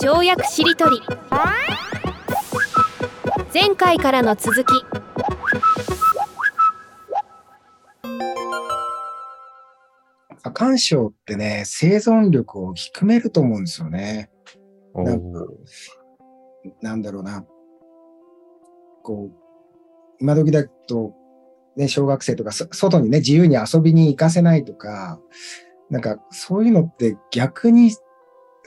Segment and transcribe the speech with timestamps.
[0.00, 1.02] 跳躍しりとり
[3.52, 4.84] 前回からの続き
[10.54, 14.30] 干渉ってね、生存力を低めると思うんですよね。
[14.94, 15.46] なんか
[16.80, 17.44] なんだろうな。
[19.02, 19.36] こう、
[20.20, 21.12] 今時だと、
[21.76, 25.20] ね、小学生とか、そ外にね、自由に遊びに行かせないとか、
[25.90, 27.90] なんかそういうのって逆に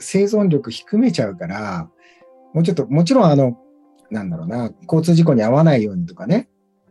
[0.02, 1.88] 生存力低めちゃうから、
[2.52, 3.56] もうちょっと、もちろんあの、
[4.10, 6.48] なんだろうな、交通事故に遭わないようにとかね、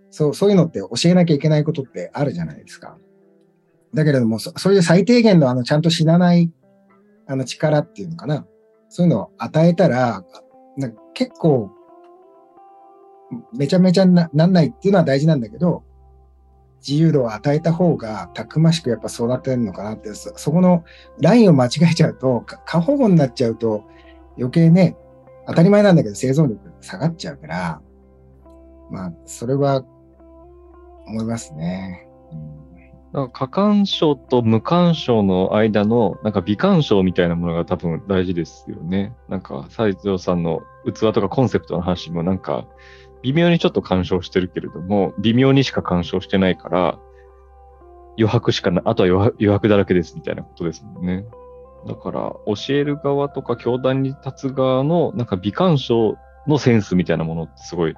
[0.10, 2.98] そう、そういうのって教えなきゃいけないことってあるじゃないですか。
[3.94, 6.52] だけれども、そそういう最低限のあの、ちゃんと死なない
[7.28, 8.46] あの力っていうのかな。
[8.90, 10.24] そういうのを与えたら、
[10.78, 11.72] な結構、
[13.54, 15.84] めちゃめちゃななんないっていうのは大事なんだけど、
[16.88, 20.84] 自由度を与えた方がたくましくやっぱ育てるのかなってそ、この
[21.20, 23.84] ラインを間違えちゃうと、過保護になっちゃうと
[24.38, 24.98] 余計ね、
[25.48, 27.82] 当たり前なんだけど生存力下がっちゃうから、
[28.90, 29.84] まあ、それは
[31.08, 32.08] 思いますね。
[33.14, 39.14] なんか過干渉と無干渉の間の、なんか微干渉みたいなものが多分大事ですよね。
[39.28, 42.66] なんか西条さんの器とかコンセプトの話もなんか、
[43.24, 47.00] 微妙にちょっと干渉してるけれども、微妙にしか干渉してないから、
[48.18, 51.26] 余白しかな、あとは余白だらけですみたいなことですもんね。
[51.88, 56.16] だから、教える側とか教団に立つ側の、なんか微干渉
[56.48, 57.96] のセンスみたいなものってすごい、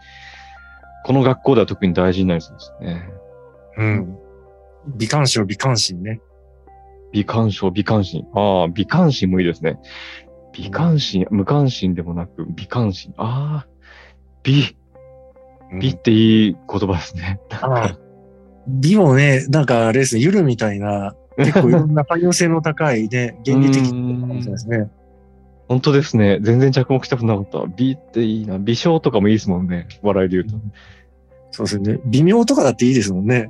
[1.06, 3.10] この学校では特に大事になりそうですね。
[3.78, 4.18] うん。
[4.96, 6.22] 美観賞、美観心ね。
[7.12, 8.26] 美観賞、美観心。
[8.34, 9.80] ああ、美観心もいいですね。
[10.54, 13.14] 美観心、無関心でもなく、美観心。
[13.18, 13.68] ああ、
[14.44, 14.78] 美。
[15.80, 17.40] 美っていい言葉ですね。
[17.62, 17.98] ああ
[18.68, 24.90] 美もね、なんかあれですね、ゆるみたいな、 結構いろんな汎用性の高いね、原理的なかもしれないですね。
[25.68, 26.40] 本当ですね。
[26.42, 27.66] 全然着目したことなかった。
[27.76, 28.60] 美っていいな。
[28.60, 29.88] 美少とかもいいですもんね。
[30.02, 30.56] 笑いで言うと。
[31.52, 32.00] そうですね。
[32.06, 33.50] 微妙とかだっていいですもんね。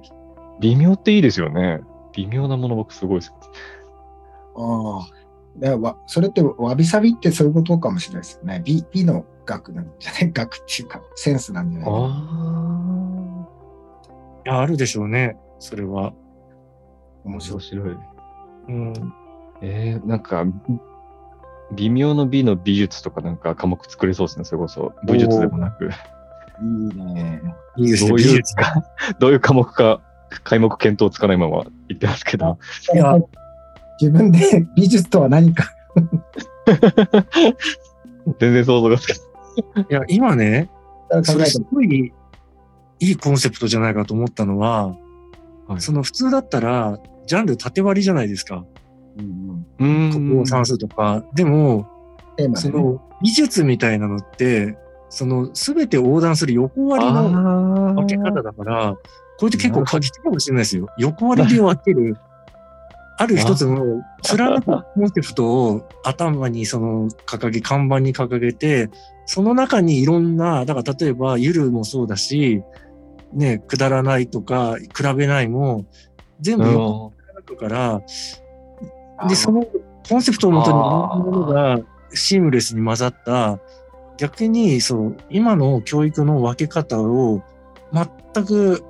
[0.61, 1.81] 微妙っていいですよね。
[2.13, 3.29] 微妙なもの僕すごい好き。
[4.55, 5.07] あ
[5.81, 5.95] あ。
[6.07, 8.61] それってわびさびってそういうことかもしれないですよね。
[8.63, 10.31] 美美の学なんじゃない？
[10.33, 11.89] 学っていうかセンスなんじゃない？
[11.89, 13.47] かな。
[14.45, 15.37] いや、あるでしょうね。
[15.59, 16.13] それは。
[17.23, 17.97] 面白い。
[18.67, 18.93] うん。
[19.61, 20.43] えー、なんか、
[21.71, 24.91] 微妙の美の美術とかなんか科目作れそうですね、それこそ。
[25.05, 25.85] 武術でもなく。
[25.85, 25.89] い
[26.61, 27.41] いね。
[27.77, 28.09] いいですね。
[28.09, 28.83] どういうか、
[29.19, 30.01] どういう科目か
[30.43, 32.57] 開目検討つかないまま言ってますけど。
[32.93, 33.17] いや、
[34.01, 35.63] 自分で美術とは何か
[38.39, 39.21] 全然想像がつかない。
[39.89, 40.69] いや、今ね、
[41.23, 42.13] それすごい
[42.99, 44.95] いいコンセプトじゃないかと思ったのは、
[45.67, 48.65] はい、その普通だったら、ジャンル縦割りじゃないですか。
[49.79, 51.23] うん、国語算数とか。
[51.33, 51.87] でも、
[52.37, 54.77] ね、その美術みたいなのって、
[55.09, 58.95] その全て横断する横割りの分け方だから、
[59.37, 60.87] これって結構過激かもしれないですよ。
[60.97, 62.17] 横割りで分ける。
[63.17, 68.89] ある一つの貫くコンセプトを頭にその掲げ、看板に掲げて、
[69.25, 72.63] その中にいろんな、だから例えばゆるもそうだし、
[73.33, 75.85] ね、くだらないとか、比べないも、
[76.41, 78.01] 全部横貫くから、
[79.29, 79.65] で、その
[80.09, 81.79] コンセプトをもとにいろんなものが
[82.13, 83.59] シームレスに混ざった、
[84.17, 87.41] 逆に、そう、今の教育の分け方を
[87.91, 88.83] 全く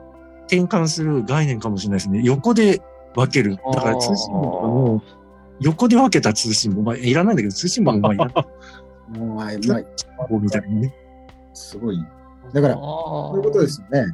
[0.47, 2.21] 転換する概念かもしれないですね。
[2.23, 2.81] 横で
[3.15, 3.57] 分ける。
[3.73, 5.03] だから通信簿とかも、
[5.59, 8.35] 横で分けた通信簿、まあ、いらないんだけど、通信簿もまあいらない。
[9.17, 9.51] もう、まあ、
[10.29, 10.95] みたいなね。
[11.53, 11.97] すごい。
[12.53, 14.05] だから、そういうことですよね。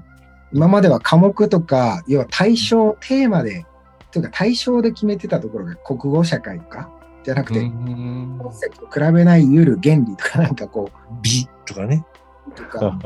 [0.52, 3.66] 今までは科目とか、要は対象、テーマで、
[4.12, 6.90] というか対象で決めてたところが国語社会とか、
[7.24, 12.04] じゃなくて、コンセプト比べないゆる原理とかなんかこう、美とかね。
[12.56, 12.98] とか、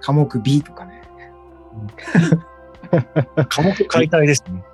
[0.00, 1.02] 科目 B とかね。
[3.48, 4.64] 科目解体ですね。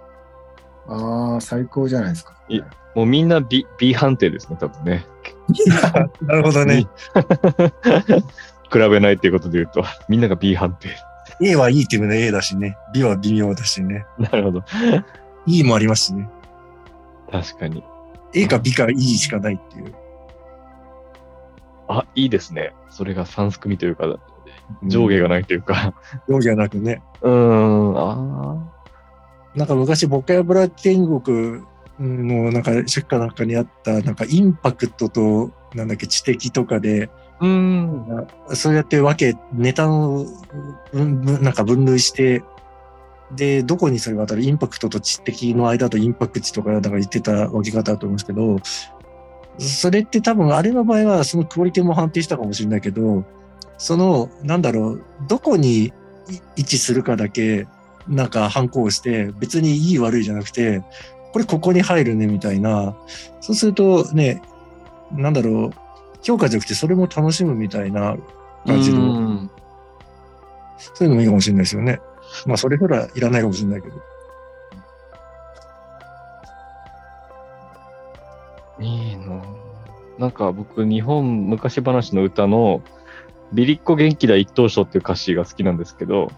[0.89, 2.37] ああ、最高じゃないですか。
[2.49, 2.61] い
[2.95, 5.07] もうみんな B, B 判定ですね、多分ね。
[6.23, 6.87] なるほどね。
[8.73, 10.89] 比べないっていうことで言うと、みんなが B 判定。
[11.43, 12.77] A はいいっていうのは A だしね。
[12.95, 14.07] B は微妙だしね。
[14.19, 14.65] なるほど。
[15.47, 16.29] E もありますしね。
[17.31, 17.85] 確かに。
[18.35, 19.95] A か B か E しかないっていう。
[21.89, 22.73] あ、いいですね。
[22.91, 24.19] それが3組というか、
[24.85, 25.95] 上下がないというか。
[26.29, 27.03] 上下がなくね。
[27.23, 28.76] うん、ああ。
[29.57, 31.63] なんか昔、ボキャブラ天国
[31.99, 37.11] のなんか、出荷なんかにあった、なんかインパクトと、なんだっけ、知的とかで、
[37.41, 40.27] うん、そうやって分け、ネタの、
[40.93, 42.43] なんか分類して、
[43.35, 48.59] で、どこにそれが当たるインパクトと知的の間とインパクトとかなんか言ってた分け方だと思うんですけど、
[49.59, 53.25] それって多分あれの場合はそのクオリティも判定したかもしれないけど、
[53.79, 55.93] その、なんだろう、どこに
[56.57, 57.67] 位置するかだけ、
[58.09, 60.83] なんか反抗して、別にいい悪いじゃなくて、
[61.33, 62.97] これここに入るねみたいな、
[63.41, 64.43] そうするとね、
[65.13, 65.71] なんだろう、
[66.23, 68.17] 評価じゃなくてそれも楽しむみたいな
[68.67, 69.49] 感じの、
[70.79, 72.01] そういうのもいいかもしれないですよね。
[72.47, 73.95] まあそれほらいらないかもしれないけど。
[78.79, 79.43] いいな
[80.19, 82.83] なんか僕、日本昔話の歌の、
[83.53, 86.31] ビリッコ元気だ一等賞っていう歌詞が好きなんですけど、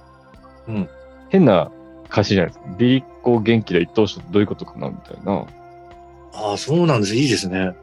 [0.67, 0.89] うん。
[1.29, 1.71] 変な
[2.11, 2.77] 歌詞じゃないですか。
[2.79, 5.45] ビリッコ元気だ一等賞ってどういうことかなみたいな。
[6.35, 7.15] ああ、そうなんです。
[7.15, 7.75] いいですね。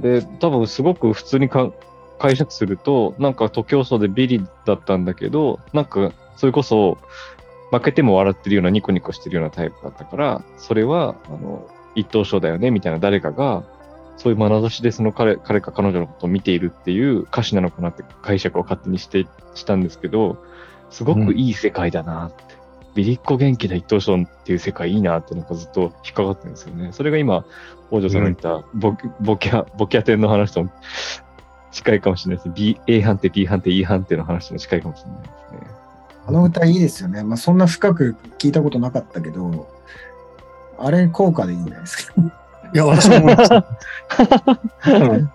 [0.00, 1.70] で、多分すごく普通にか
[2.18, 6.98] 解釈すると、なんか徒競走でビリだったんだけど、なんかそれこそ
[7.70, 13.64] 負けても笑ってるようなニコニコしてるようなタイプだったから、それは、あの、一等賞だよねみたいな誰かが
[14.16, 20.36] そういう眼差しでその彼彼か彼女のことを見ているっていう歌詞なのかなって解釈を勝手にしてしたんですけど、
[20.90, 22.32] すごくいい世界だなっ
[22.94, 26.90] ビリッコ元気な一等賞っていう世界いいなってなんかずっと引っかかってるんですよね。
[26.92, 27.44] それが今、
[27.90, 30.66] 王女さんが言ったボ,、ボキャ、ボキャテンの話と
[31.72, 32.54] 近いかもしれないです。
[32.56, 35.70] B、A 判定、B 判定、E 判定の話と近いかもしれないですね。
[36.26, 37.22] あの歌いいですよね。
[37.24, 39.68] まあそんな深く聞いたことなかったけど、
[40.78, 42.14] あれ効果でいいんじゃないですか？
[42.72, 43.62] いや、私も思いました。
[43.62, 45.28] 確かに。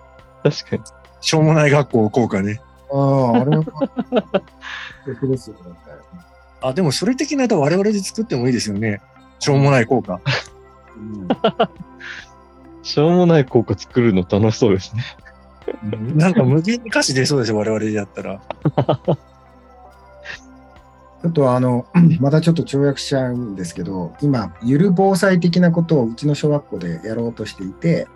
[1.20, 2.60] しょうもない学校効果ね。
[2.92, 3.64] ああ、あれは、
[5.22, 5.60] ですよね。
[6.68, 9.00] あ、でもそれ的な歌我々で作ってもいいですよね。
[9.38, 10.20] しょうもない効果。
[10.96, 11.28] うん、
[12.82, 15.04] しょうもない効果作るの楽しそうですね。
[16.14, 18.40] なんか無限に歌詞出そうですよ、我々でやったら。
[21.22, 21.86] ちょっとあの、
[22.20, 28.06] またちょっと跳躍しちゃうんですけど、今、ゆる防災的なことをうちの小学校でやろうとしていて、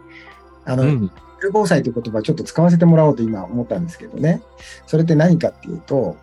[0.65, 4.43] あの、うん、ゆる防災という言葉ちょっと使わせてもらおうと今思ったんですけどね。
[4.87, 6.17] それって何かっていうと、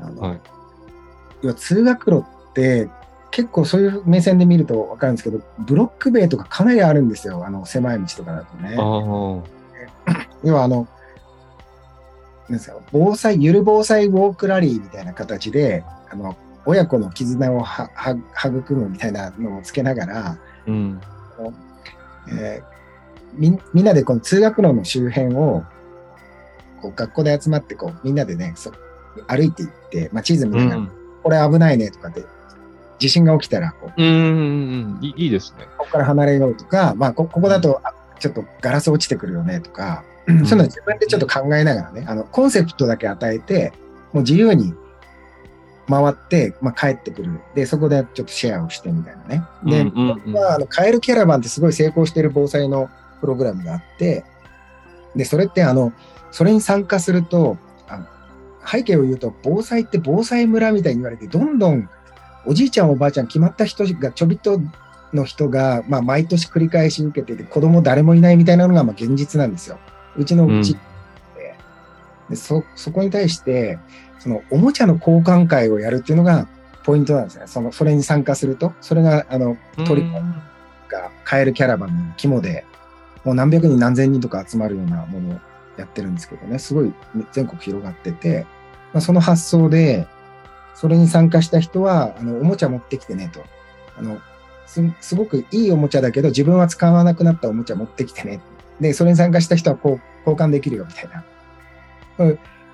[0.00, 0.40] あの、はい、
[1.42, 2.88] 要は通学路って
[3.30, 7.44] 結構そういう目線で見ると分かるんですけど、ブロック塀とかかなりあるんですよ。
[7.44, 8.76] あの、狭い道とかだとね。
[10.44, 10.88] 要はあの、
[12.48, 21.00] なんですか、防災、ゆる防災ウォークラリーみたいな形で、あの親子の絆をはは育むみたいなのをつけながら、うん
[22.30, 22.64] えー、
[23.34, 25.64] みみんなでこの通学路の周辺を
[26.82, 28.72] こう学校で集まってこうみんなでねそ
[29.26, 30.92] 歩いていって、まあ、地図見ながら、うん、
[31.22, 32.24] これ危ないねとかで
[32.98, 35.66] 地震が起きたらこう、うんうんいいですね。
[35.78, 37.80] ここから離れようとか、まあ、こここだと
[38.18, 43.72] ちょっとガラス落ちてくるよねとか、そういうの自分でちょっと考えながらねあのコンセプトだけ与えて
[44.12, 44.74] もう自由に
[45.88, 47.40] 回って、まあ、帰ってくる。
[47.54, 49.42] で、そこでちょっとシェアをしてみたいなね。
[49.64, 52.90] で、うんうんうん、まあ、あの、カエルキャラバンってすごい成功している防災の
[53.20, 54.24] プログラムがあって、
[55.16, 55.92] で、それってあの、
[56.30, 57.56] それに参加すると、
[58.70, 61.88] 背景を言うと、防災って防災村みたいに言われて、どんどん
[62.46, 64.60] おじいちゃんおばあちゃん決まった人がちょびっと
[65.12, 69.78] の人が、まあ、毎年繰り返し受けてて、子供誰もいないみたいなのがまあ現実なんですよ。
[70.16, 70.78] うちのうち、うん、
[72.30, 73.78] でそそこに対して、
[74.18, 76.48] そのおもちゃの交換会をやるっていうのが
[76.88, 77.44] ポイントなんですね。
[77.46, 80.10] その、それに参加すると、それが、あの、鳥
[80.88, 82.64] がカエルキャラバンの肝で、
[83.24, 85.40] もう何百人何千人とか集まるようなものを
[85.76, 86.94] やってるんですけどね、すごい
[87.32, 88.46] 全国広がってて、
[88.92, 90.06] まあ、その発想で、
[90.74, 93.42] それに参加した人は、あの、おもちゃ持ってきてねと。
[93.98, 94.18] あの、
[94.66, 98.40] すすごくいいおもちゃだけど、自分は使わなくなったおもちゃ持ってきてね。
[98.80, 101.24] で、それに参加した人はこう交換できるよみたいな。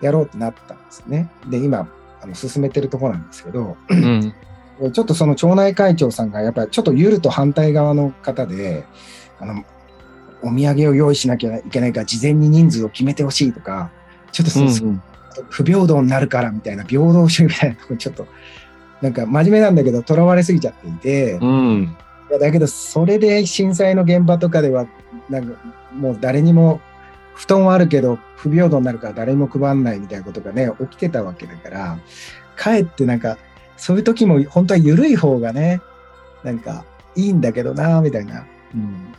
[0.00, 1.30] やろうってなったんですね。
[1.48, 1.88] で、今、
[2.20, 8.84] あの進めてるところなんですけど、うん、ちょっとその町内会長さんがやっぱりちょっとゆると反対側の方で、
[9.38, 9.64] あの、
[10.42, 13.90] お土産を用意しなきゃいけないから事前に人数を決めてほしいとか、
[14.32, 15.02] ちょっとそう、うんうん、
[15.50, 18.26] 不平等になるからみたいな平等主義みたいなところちょっと、
[19.02, 21.96] なんか真面目なんだけど、とらわれすぎちゃっていて、うん、
[22.40, 24.86] だけど、それで震災の現場とかでは、
[25.28, 25.58] なんか
[25.92, 26.80] もう誰にも
[27.34, 31.98] 布団はあるけど不平等になるから誰も配んないみたいなことがね、起きてたわけだから、
[32.56, 33.38] かえってなんか、
[33.76, 35.80] そういう時も本当は緩い方がね、
[36.42, 36.84] なんか
[37.16, 38.46] いいんだけどな、みたいな。
[38.74, 39.14] うん。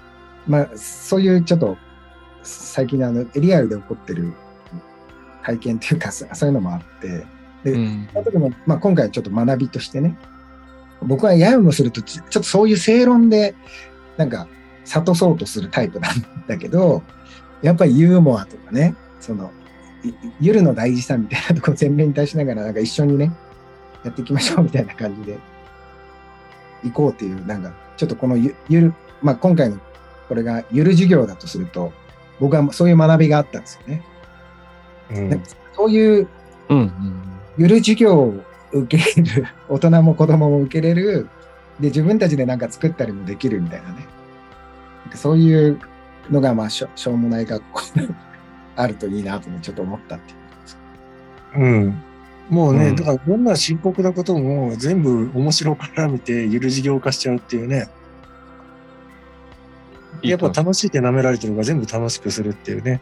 [0.47, 1.77] まあ、そういうちょっと、
[2.43, 4.33] 最近あの、リアルで起こってる
[5.45, 7.25] 体験っていうか、そういうのもあって、
[7.63, 10.17] で、うん、その時も、まあ今回ちょっと学びとしてね、
[11.03, 13.53] 僕はややもすると、ちょっとそういう正論で、
[14.17, 14.47] なんか、
[14.85, 16.13] 諭そうとするタイプなん
[16.47, 17.03] だけど、
[17.61, 19.51] やっぱりユーモアとかね、その、
[20.39, 23.31] ゆるの大事さみたいなところ全面に対しながら、なんか一緒にね、
[24.03, 25.37] やっていきましょうみたいな感じで、
[26.83, 29.79] 行こうっていう、なんか、ちょっとこのゆゆる、まあ今回の
[30.27, 31.91] これがゆる授業だとすると、
[32.39, 34.03] 僕はそういう学びがあったんですよね。
[35.11, 35.43] うん、
[35.73, 36.27] そういう、
[37.57, 38.33] ゆる授業を
[38.71, 41.27] 受ける、大人も子供も受けれる、
[41.79, 44.07] で、自分たちでなんか作ったりもできるみたいなね。
[45.13, 45.79] そういう
[46.29, 47.81] のが、まあしょ、しょうもない学校
[48.75, 50.45] あるといいなとちょっと思ったっていう
[51.57, 52.03] うん。
[52.49, 57.89] もうね、うん、だからどんな深刻なことも全部面白から見てゆる事業化しちゃうっていうね。
[60.21, 63.01] やっぱ楽しいって舐められてるから全部楽しくするっていうね。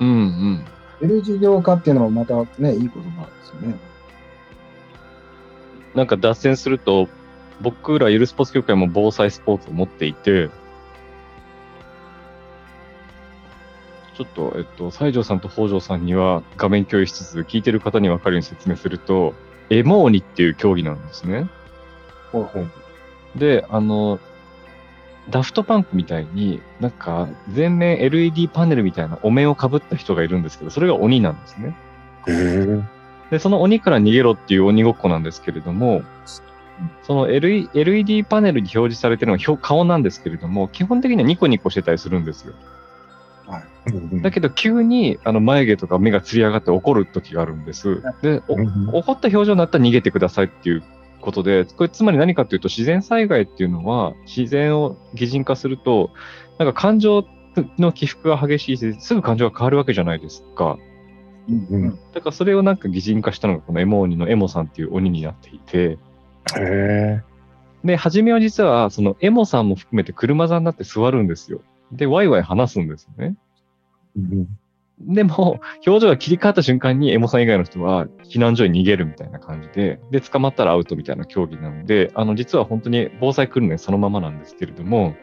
[0.00, 0.64] うんうん。
[1.00, 3.76] ゆる事業化っていうのもまたね、いい言葉ですよね。
[5.94, 7.08] なんか脱線すると、
[7.60, 10.50] 僕らゆるスポーツ協会も防災スポーツを持っていて、
[14.14, 19.34] ちょっと、えっと、西条さんと北条さんには画面共有しつつ、聞いてる方に分かるように説明すると、
[19.70, 21.48] エモーニっていう競技なんですね。
[22.32, 22.68] ほうほう
[23.36, 24.18] で、あの、
[25.30, 31.76] ダフトパンクみたいに、なんか、全面 LED パネルみたいなお面をかぶった人がいるんですけど、それが鬼なんですね。
[33.30, 36.02] で、その鬼から逃げろっていう鬼ごっこなんですけれども、
[37.02, 42.54] その LED パネルに表示されてるのが顔なんですけれども、基本的にはニコニコしてたりするんですよ。
[43.46, 48.02] はい、だけど急にあの眉毛とか目がつり上がって怒る時があるんです。
[48.22, 48.42] で、
[48.92, 50.82] 怒った表情になったら逃げてくださいっていう
[51.28, 56.10] ことで、これつまり何かというと自然災害っていうのは自然を擬人化すると、
[56.58, 57.26] なんか感情
[57.76, 60.78] の起伏が激しいし、すぐ感情が変わるわけじゃないですか。
[61.50, 65.98] うんうん、だからそれをなんか擬人化したのがこのエモ鬼のエモさんっていう鬼になっていて。
[66.56, 67.22] へ
[67.84, 71.60] で、初めは実はそのエモさんも含めて車座になって座るんですよ。
[71.92, 73.36] で、ワイワイ話すんですよね。
[74.16, 74.58] うん、
[75.00, 85.14] でも、表情が切り替わった瞬間にエモさん以外の人は避難所に逃げるみたいな感じで、で、捕まったらアウトみたいな競技なので、あの、実は本当に防災訓練そのままなんですけれども、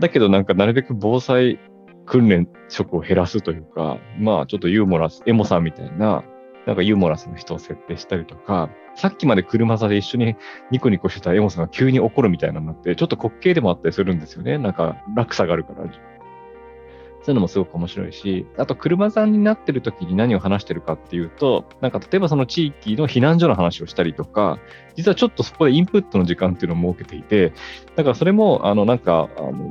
[0.00, 1.58] だけどなんかなるべく防災
[2.06, 6.24] 訓練職を減らすというか、まあちょっとユーモラス、エモさんみたいな、
[6.66, 10.36] なんかユーモラスの人を設定したりとか、さっきまで車座で一緒に
[10.70, 14.58] ニコニコしてたエモさんが急に怒るみたいなのって、ちょっと滑稽でもあったりするんですよね。
[14.58, 15.84] なんか落差があるから。
[17.22, 24.58] そういうのもすごく面白いし、あと車座になってる時に何を話してるかっていうと、なんか例えばその地域の避難所の話をしたりとか、
[24.96, 27.52] 実はちょっとそこでインプットの時間っていうのを設けていて、
[27.94, 29.70] だからそれも、あの、なんか、あの、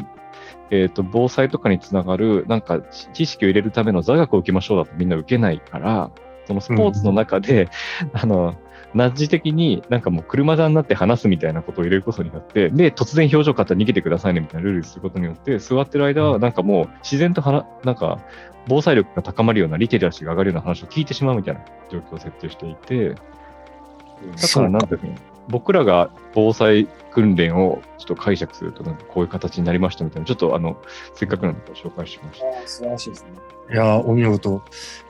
[0.72, 2.82] えっ、ー、と、防災とかにつながる、なんか
[3.14, 6.12] 知識を入れるための座学を受けましょうだとみんな受けないから、
[6.46, 7.70] そのスポーツの中で、
[8.14, 8.56] うん、あの、
[8.94, 18.20] ナッジ的になんかもう車座になって話すみたいなことを入れることによって、で、突然表情変わったら逃げてくださいねみたいなルールにすることによって、座ってる間はなんかもう自然とはなんか
[18.68, 25.16] 防災力が高まるようなリテラシーが上がるような話を聞いてしまうみたいな状況を設定していて、だからなんていうの
[25.50, 30.78] 僕らが防災訓練をちょっと解釈すると、なんかこういう形になりましたみたいな、ちょっとあの、
[31.16, 32.68] せっかくなので紹介しました。
[32.68, 33.30] 素晴らしいですね。
[33.72, 34.62] いや、お見事。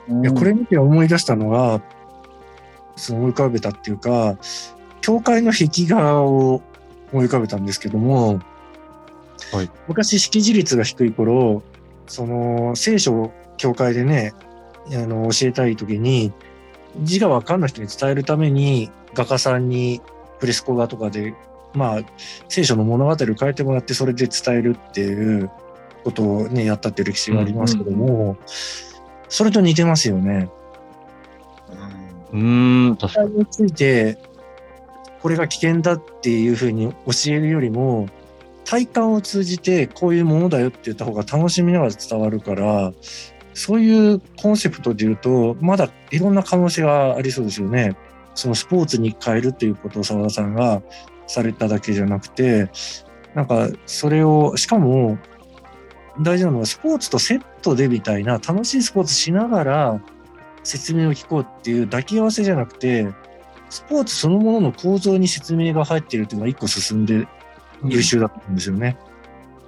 [0.08, 1.82] いや、これ見て思い出したのが、
[3.12, 4.36] 思い浮かべたっていうか、
[5.00, 6.62] 教会の壁画を
[7.12, 8.40] 思い浮かべたんですけども、
[9.52, 11.62] はい、昔識字率が低い頃、
[12.06, 14.32] その聖書を教会でね、
[14.92, 16.32] あの教えたい時に、
[17.02, 20.00] 字がわかんない人に伝えるために画家さんに
[20.40, 21.34] プレスコ画とかで、
[21.74, 22.00] まあ、
[22.48, 25.50] 聖書の物語を変えてもらってそれで伝えるっていう
[26.02, 28.38] ことをね、やったっていう歴史がありますけども、うんうん、
[29.28, 30.50] それと似てますよね。
[32.32, 33.46] うん、確かに。
[33.46, 34.18] ついて、
[35.22, 38.08] これが危険だっていうふうに教えるよりも、
[38.64, 42.92] 体感を通じてこういうものだよって言った方が楽しみながら伝わるから、
[43.52, 47.96] そういうコンセプトで言うと、まだいろんな可能性がありそうですよね。
[48.34, 50.82] そのスポーツに変えるっていうことを澤田さんが
[51.26, 52.70] されただけじゃなくて、
[53.34, 55.18] なんかそれを、しかも
[56.20, 60.00] 大事なのはスポーツとセットでみたいな楽しいスポーツしながら
[60.62, 63.08] 説明を聞こうっていう抱き合わせじゃなくて、
[63.68, 67.26] スポーツそのものの構造に説明が入っているというのが一個進んで
[67.84, 68.98] 優秀だったんですよね。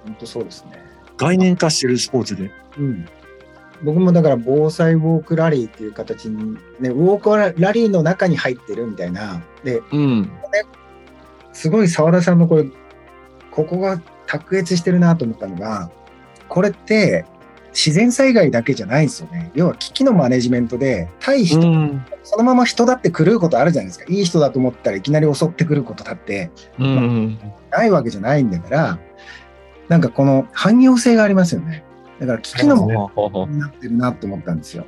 [0.05, 0.83] うん、本当そうですね。
[1.17, 2.51] 概念化してるスポーツで。
[2.77, 3.07] うん。
[3.83, 9.41] 僕もだから防災ウォークラリーっていう形に、ね、ウォークラリーの中に入ってるみたいな。
[9.63, 10.29] で、うん、ね、
[11.51, 12.65] すごい澤田さんのこれ、
[13.51, 15.89] ここが卓越してるなと思ったのが、
[16.47, 17.25] これって
[17.73, 19.51] 自然災害だけじゃないんですよね。
[19.55, 24.05] 要は危機のマネジメントで、対人、うん、そのまま人だって狂うことあるじゃないですか。
[24.07, 28.99] いい人だと思ったらいきなり襲ってくることだって、うん、まあ、ないわけじゃないんだから、
[29.89, 31.83] なんかこの汎用性がありますよね。
[32.19, 34.85] だから危機のもになってるなと思ったんですよ。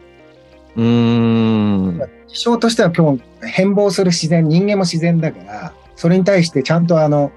[0.75, 2.01] うん。
[2.27, 7.31] 気象としては今日変貌する自然、人間も自然だから、それに対してちゃんとあの、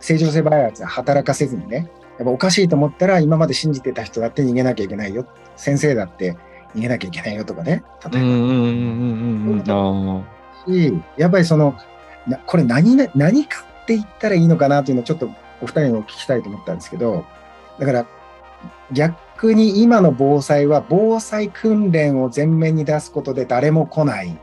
[0.00, 1.88] 正常性バイアス働かせずにね、
[2.22, 5.26] やっぱおかしいと思ったら、今まで信じてた人だって逃げなきゃいけないよ。
[5.56, 6.36] 先生だって
[6.74, 7.82] 逃げなきゃいけないよとかね。
[8.12, 8.28] 例えば。
[8.28, 10.24] うんうんうんうん
[10.64, 11.76] し、やっぱりその、
[12.28, 15.28] なこれ何、何かって言ったらいいのかなというのをちょっと
[15.60, 17.24] お二人にお聞きしたいと思ったんですけど、
[17.80, 18.06] だから
[18.92, 24.38] 逆に今の防災は防災訓練を前面に出すことで誰も来ない。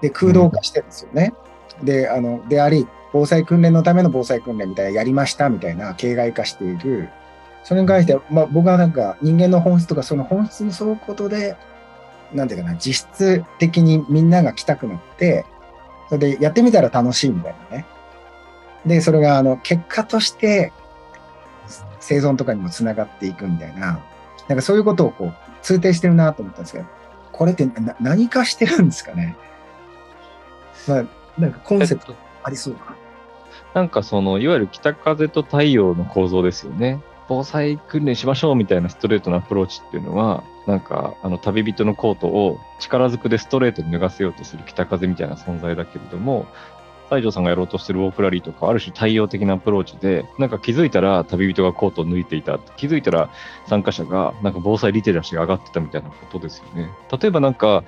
[0.00, 1.32] で、空洞化してるんですよね。
[1.80, 7.08] うん、で、あの、であり、防災訓練のための防災訓練みたいな、やりましたみたいな、形骸化している。
[7.64, 11.56] それに関しては、まあ、僕はなんか人間の本質とかその本質に沿うことで、
[12.32, 15.44] なんていうかな、実質的にみんなが来たくなって、
[16.08, 17.86] それでやってみたら楽しいみたいなね。
[18.86, 20.72] で、それがあの結果として
[22.00, 24.00] 生存とかにもつながっていくみたいな、
[24.48, 26.84] なんかそういうことをこう通底してるなと思ったんですけど、
[27.32, 27.68] これって
[28.00, 29.36] 何かしてるんですかね
[30.86, 31.04] まあ、
[31.38, 32.96] なんかコンセプトありそうかな。
[33.78, 37.00] なんかその、いわゆる北風と太陽の構造ですよね。
[37.28, 46.46] 防災訓練しましょうみたいなストレートなアプローチっていうのは、なんか、あの、旅人のコートを力ずくでストレートに脱がせようとする北風みたいな存在だけれども、
[47.08, 52.58] 西条さんがやろうとしてるウォークラリーとか、ある種太陽的なアプローチで、なんか気づいたら旅人がコートを脱いでいた。
[52.76, 53.30] 気づいたら
[53.66, 56.90] 参加者がなんか防災リテラシーが上がってたみたいなことですよね。
[57.12, 57.84] 例えばなんか、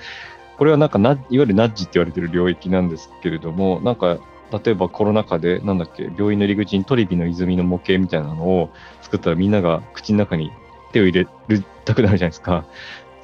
[0.61, 4.19] これはなんか、いわゆるナッジって言われてる領域なんですけれども、なんか、
[4.51, 8.71] 例えばコロナ禍で、なんだっけ、病院の入り口にトリビの泉の模型みたいなのを
[9.03, 10.51] 作ったらみんなが口の中に
[10.93, 12.65] 手を入れるたくなるじゃないですか。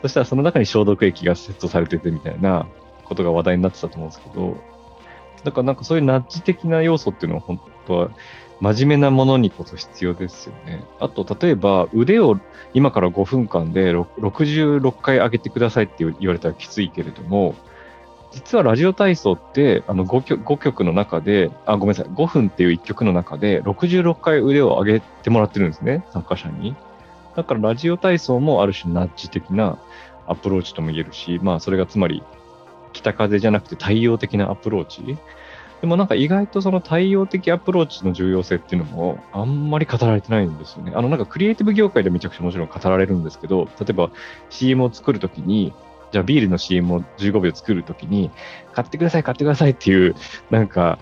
[0.03, 2.67] そしたらその中に消毒液がセットされててみたいな
[3.05, 4.57] ことが話題になってたと思うんですけど、
[5.45, 8.11] だからなんかそういうナッジ的な要素っていうのは本当は
[8.61, 10.85] 真面目なものにこそ必要ですよね。
[10.99, 12.39] あと、例えば腕を
[12.73, 17.55] 今から5分間で66回上げてくださいって言われたらきついけれども、
[18.37, 26.77] 実はラジオ体操ってあの 5, 曲 ,5 曲の中で、あ、ごめんなさい、5分っていう1曲の中で66回腕を上げてもらってるんですね、参加者に。
[27.35, 29.79] だからラジオ体操もある種ナッジ的な
[30.27, 32.23] アプローチとも言えるし、まあそれがつまり
[32.93, 35.17] 北風じゃなくて太陽的なアプローチ。
[35.81, 40.93] でもなんか意外とその太陽的アプローチの重要性っていうのもあんまり語られてないんですよね。
[40.95, 44.11] あのなんかクリエイティブ業界でめちゃくちゃもちろん語られるんですけど、例えば
[44.51, 45.73] CM を作るときに、
[46.13, 48.31] じゃあビールの CM を15秒作るときに、
[48.73, 50.15] 買ってください、買ってくださいっていう、
[50.51, 50.99] なんか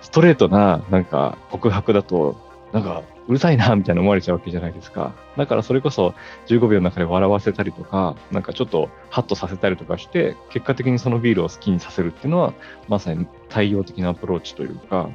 [0.00, 2.36] ストレートななんか告白だと、
[2.72, 5.12] なんかうるさいな、みたいな思われちゃうわけじゃないですか。
[5.36, 6.14] だからそれこそ
[6.46, 12.54] 15秒の中で笑わせたりとか、なんかちょっとハッとさせたりとかして、結果的にそのビールを好きにさせるっていうのは、
[12.88, 15.10] まさに太陽的なアプローチというか、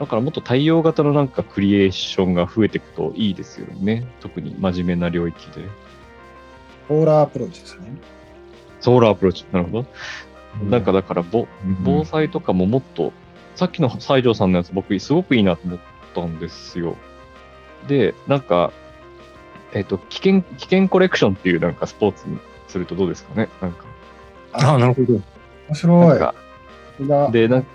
[0.00, 4.06] だからもっと太陽型のなんかクリエーションが増えていくといいですよね。
[4.20, 5.68] 特に真面目な領域で。
[6.88, 7.92] ソーラーアプローチですね。
[8.82, 9.46] ソーラーアプローチ。
[9.52, 9.86] なるほど。
[10.60, 11.48] うん、なんかだから防、
[11.82, 13.12] 防災とかももっと、
[13.54, 15.78] さっきの西条さんのやつ僕すごくいいなと思っ
[16.14, 16.96] たんですよ。
[17.88, 18.72] で、なんか、
[19.72, 23.48] えっ、ー、と、危険、危険コレクションっていうなんかスポーツにするとどうですかね？
[23.60, 23.84] なんか。
[24.52, 25.20] ああ、なるほど。
[25.68, 27.06] 面白い。
[27.08, 27.66] なで、なん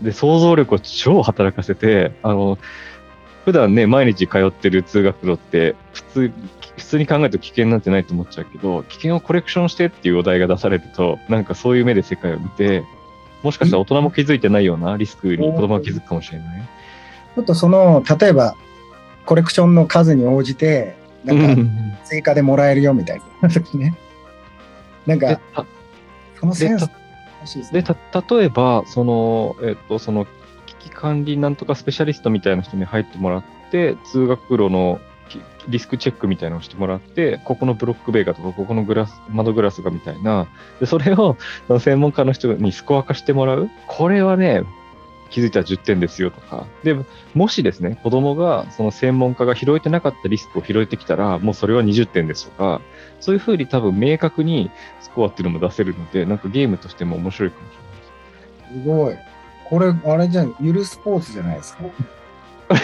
[0.00, 2.58] で、想像力を超働かせて、あの、
[3.44, 6.32] 普段ね、毎日通ってる通学路って、普通、
[6.76, 12.84] 普通に考えると危険なんてないと思っちゃうけど、危険をコレクションしてっていうお題が出されると、なんかそういう目で世界を見て、
[13.42, 16.68] もしかしたら大人も気づいてないようなリスクに子供が気づくかもしれない。
[17.34, 18.54] ちょっとその、例えば、
[19.24, 21.62] コレクションの数に応じて、なんか、
[22.04, 23.48] 追加でもらえるよみたいな。
[23.48, 23.94] 時ね。
[25.06, 25.40] なんか、
[26.38, 26.90] そのセンス
[27.72, 27.94] で、た、
[28.30, 30.26] 例えば、その、えっと、その、
[30.66, 35.00] 危機管理なんとかスペシャリストみたいな人に入ってもらって、通学路の
[35.68, 40.46] リスクチェックみたいなのをしてもらって、ここのブロック塀がとか、ここのグラス、窓グラスがみたいな、
[40.80, 41.36] で、それを
[41.80, 43.68] 専門家の人にスコア化してもらう。
[43.86, 44.62] これはね、
[45.30, 46.66] 気づいたら10点ですよとか。
[46.84, 46.96] で、
[47.34, 52.80] もしですね、子供がその専門家が拾えてなかったリスクを拾えてきたら、もうそれは20点ですとか、
[53.20, 57.74] そういうふうに多分明確にスコアっていうのも出せるので、なんかゲームとしても面白いかもし
[58.72, 58.88] れないす。
[58.88, 59.16] ごい。
[59.68, 61.84] これ、あれじゃん、ゆるスポーツじゃないですか。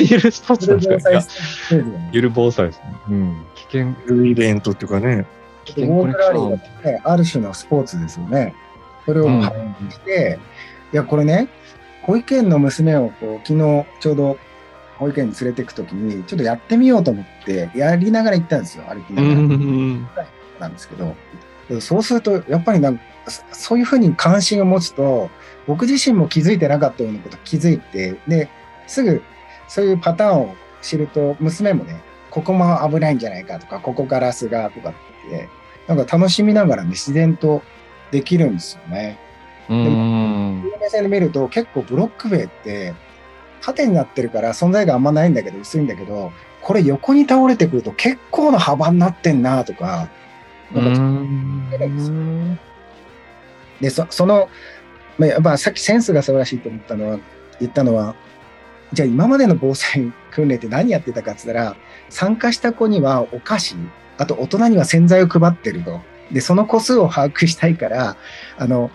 [0.00, 2.84] ゆるスポーツなんですかゆる防災ですね。
[3.08, 3.46] うん。
[3.54, 3.94] 危険。
[4.06, 5.26] ゆるイベントっていうかね。
[5.64, 6.50] 危険コレクション。
[6.84, 8.54] ね、ある種のスポーツですよね。
[9.04, 10.38] それを発揮して、
[10.90, 11.48] うん、いや、これね、
[12.02, 14.38] 保育園の娘をこう昨日ちょうど
[14.98, 20.28] 保育園に連れていくときに、ちょっとやってみようと思って、やりながら行ったんですよ、歩きながら。
[20.60, 21.16] なんですけど、
[21.80, 23.02] そうすると、やっぱりなんか、
[23.52, 25.30] そういうふうに関心を持つと、
[25.66, 28.48] 僕自身も気づいてなかったようなこと気づいて、で、
[28.86, 29.22] すぐ
[29.72, 34.92] そういうパターンを知ると、娘もね、ここも危ないんじゃないかとか、ここガラスがとかっ
[35.30, 35.48] て、
[35.86, 37.62] なんか楽しみながらね、自然と
[38.10, 39.18] できるんですよね。
[39.70, 42.92] でも、目線で見ると結構ブロック塀って
[43.62, 50.10] 縦になってるから存在感あんまないんだけど、薄いんだけど、これ横に倒れてくると結構な幅になってんなとか、
[50.74, 51.78] なんか
[53.80, 54.50] でそその、
[55.16, 57.18] まあ、やっぱさっきセンスが素晴らしいと思ったのは
[57.58, 58.14] 言ったのは
[58.92, 61.76] じゃあ今までの防災訓練って何やってたかっつったら
[62.08, 63.76] 参加した子にはお菓子
[64.18, 66.00] あと大人には洗剤を配ってると。
[66.30, 68.16] でその個数を把握したいから
[68.56, 68.90] あの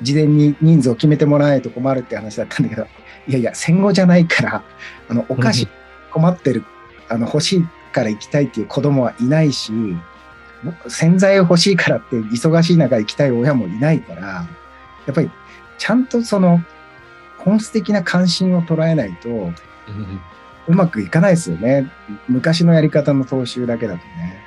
[0.00, 2.86] 事前に人数を決めてもらわないと困るって話だったんだけど
[3.26, 4.64] いやいや戦後じゃないから
[5.08, 5.68] あのお菓子
[6.10, 6.64] 困ってる
[7.10, 9.72] あの欲しいから行きたいっていう子供はいないし
[10.88, 14.22] 洗剤欲しいからって忙しい中行きたい親もいないから、
[15.06, 15.30] やっぱり
[15.78, 16.60] ちゃんとその
[17.38, 19.28] 本質的な関心を捉えないと、
[20.66, 21.90] うまくいかないですよね。
[22.28, 24.42] 昔のやり方の踏襲だけだとね。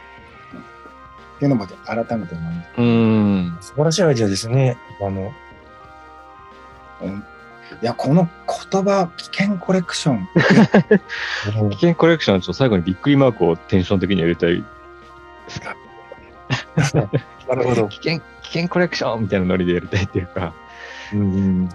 [1.38, 2.69] っていうのも改めて思います。
[2.77, 3.58] うん。
[3.62, 4.77] 素晴らしいアイデアですね。
[5.01, 5.34] あの、
[7.01, 7.23] うん、い
[7.82, 8.30] や、この
[8.71, 10.27] 言葉、危険コレクション。
[11.71, 14.65] 危険コレクション、ちょっと最後にびっくりマークをテンション的に入れたいで
[15.49, 15.75] すか？
[17.49, 17.88] なるほど。
[17.88, 20.54] 危険、危険コレクションみたいなノリでやりたいっていうか。
[21.12, 21.69] うん、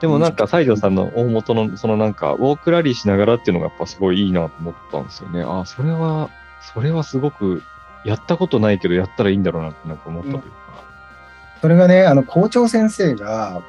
[0.00, 5.42] でもなんか西条さんの大元のそのなんかウォークラリーしながらっていうのがやっぱすごいいいなと思ったんですよね。
[5.42, 6.28] ああ、それは、
[6.60, 7.62] それはすごく
[8.04, 10.48] やったことないけどやったらいいんだろうなってなんか思ったというか。
[10.48, 13.62] うん、それがね、あの校長先生が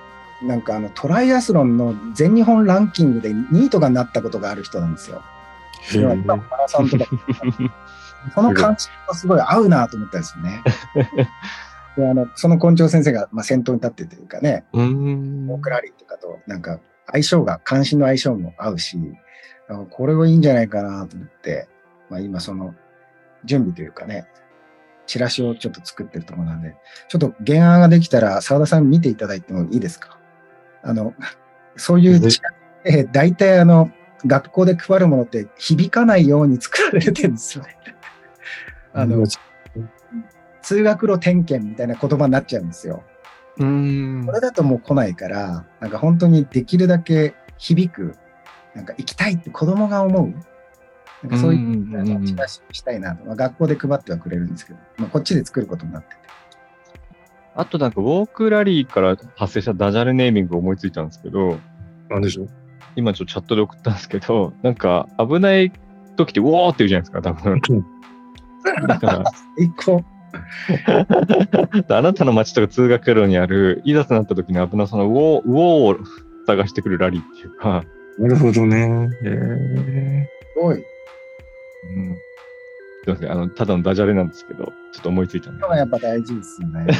[0.44, 5.24] なんかあのトライアスロンの全日本ランキングで2位とかになったことがある人なんですよ。
[6.26, 7.06] マラソンとか
[8.36, 10.62] その感じがすごい合うなと思ったんですよね。
[11.98, 16.80] であのその根性先生が、まあ、先頭に立ってというかね、オークラリーとかとなんか
[17.12, 18.98] 相性が、関心の相性も合うし、
[19.90, 21.68] これはいいんじゃないかなと思って、
[22.10, 22.76] まあ、今その
[23.46, 24.28] 準備というかね、
[25.06, 26.76] チラシをちょっと作ってるところなんで、
[27.08, 30.18] ちょっと原案ができたら澤田さん見ていただいてもいいですか？
[30.84, 31.14] あの、
[31.78, 32.42] そういうチラシ
[32.84, 33.90] で、大体あの、
[34.26, 37.78] 学校で配るものって響かないように作られてるんですよね。
[38.94, 39.26] あの、
[40.67, 43.01] 通学路点検みたいな言葉になっちゃうんですよ。
[43.58, 48.15] うんこれだともう来ないから、なんか本当にできるだけ響く、
[48.75, 50.34] なんか行きたいって子供が思う、
[51.25, 56.15] なんかそういうチラシしたいなと、まあ、学校で配ってはくれるんですけど、まあ、こっちで作ることになってて。
[57.56, 61.60] あとなんかウォークラリーから発生したダジャレネーミングを思いついたんですけど、
[62.10, 62.49] なんでしょう？
[62.97, 65.71] 今ちょっとチャットで送ったんですけど、なんか危ない
[66.17, 67.62] 時ってウォーって言うじゃないですか、多分。
[68.88, 69.23] だから。
[69.58, 70.03] 最高。
[71.89, 76.06] あなたの街とか通学路にある、いざとなった時に危なそうなウォー、ウォーを
[76.45, 77.84] 探してくるラリーっていうか。
[78.17, 79.10] なるほどね。
[79.23, 80.30] へえ。
[80.54, 80.78] すごい。
[80.78, 80.84] うん。
[83.04, 83.32] すいません。
[83.32, 85.63] あの、ただのダジャレなんですけど、ちょっと思いついたんで。
[85.63, 86.88] やっぱ大事ですよね。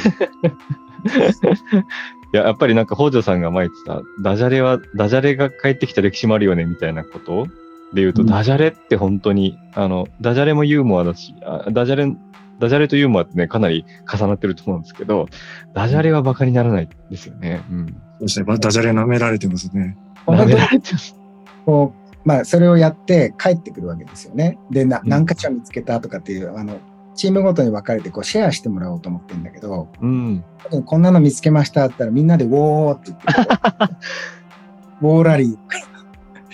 [2.32, 7.46] いや、やっぱりなんか北条さんが前言ってた、ダジャレは、ダジャレが帰ってきた歴史もあるよね、みたいなこと
[7.92, 12.14] で言うと、うん、ダジャレって本当に、あの、ダジャレもユーモアだし、あダジャレ、
[12.58, 15.28] ダジャレとユーモアってね、かなり重なってると思うんですけど、
[15.74, 17.62] ダジャレは馬鹿にならないですよね。
[17.70, 17.86] うん。
[17.86, 18.58] そうですね。
[18.58, 19.96] ダジャレ舐められてますね。
[20.26, 21.16] 舐められてます。
[21.64, 24.58] こう、まあ、それをやって帰ってくるわけですよね。
[24.70, 26.78] で、な何か所見つけたとかっていう、あの、
[27.14, 30.44] チームごとに分かれてこうシェアしてもらおうと思ってるんだけど、うん、
[30.86, 33.94] こんなの見つけましたって言ったらみんなでウォーって言って、
[35.02, 35.56] ウォーラリー。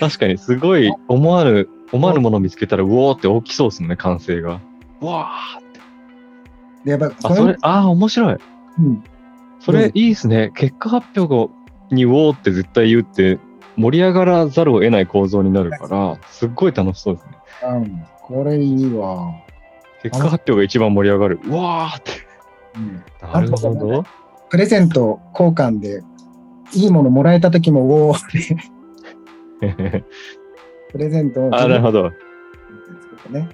[0.00, 4.60] 確かに、すごい思わぬ、思わぬものを見つけたら、うおーって大きそうですね、歓声が。
[5.00, 5.63] うわー。
[6.84, 8.36] で、やっぱあ、それ、ああ、面白い。
[8.78, 9.04] うん。
[9.60, 10.52] それ、いいですね。
[10.54, 11.50] 結果発表後
[11.90, 13.38] に、ウォーって絶対言うって、
[13.76, 17.32] 盛り上がらざるを得ない構造になるから、すっごい楽しそうですね。
[17.62, 19.32] うん、これいいわ。
[20.02, 21.40] 結果発表が一番盛り上がる。
[21.44, 22.12] うわーって。
[22.76, 24.04] うん、なるほど。
[24.50, 26.02] プレゼント交換で、
[26.74, 28.20] いいものもらえた時も、おーっ
[29.60, 30.04] て。
[30.92, 31.54] プレゼントを。
[31.54, 32.10] あ、なるほど。
[33.30, 33.48] ね。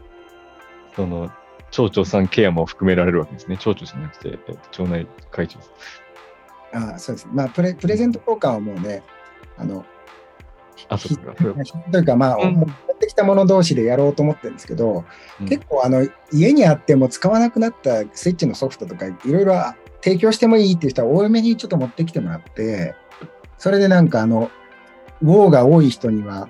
[0.96, 1.30] その、
[1.70, 3.56] 町長さんケアも含められるわけですね。
[3.56, 5.58] 町長じゃなくて、えっと、町内会長
[6.72, 7.28] あそうです。
[7.32, 9.02] まあプレ、プレゼント交換はもうね、
[9.56, 9.84] あの、
[10.88, 11.34] あ、そうか。
[11.34, 15.04] というか、まあ、うん、持ってきたもの同士でやろうと思ってるんですけど、
[15.40, 19.54] うん、結構、あの、家にあっても使わなくなったスイッチのソフトとか、いろいろ
[20.02, 22.94] 提供してもいいっていう人は多めにちょっと持ってきてもらって、
[23.58, 24.50] それでなんか、あの、
[25.22, 26.48] ウォーが多い人には、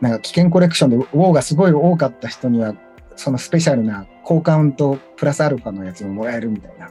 [0.00, 2.74] なんか危険コレクションでウォーがすごい多かった人には、
[3.16, 6.90] そのスペシャルな交換とプラスアルファのやつももらえるみたいな。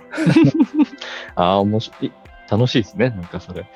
[1.36, 2.12] ああ、面白い。
[2.50, 3.70] 楽しいですね、なんかそれ。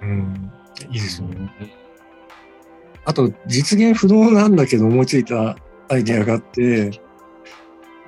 [0.00, 0.52] うん、
[0.90, 1.52] いいですよね。
[3.04, 5.56] あと、実現不能なんだけど思いついた
[5.88, 6.90] アイデアがあって、